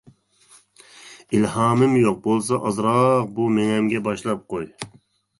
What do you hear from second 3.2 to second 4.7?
بۇ مېڭەمگە باشلاپ قوي.